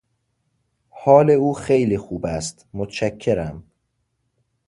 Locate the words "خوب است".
1.97-2.65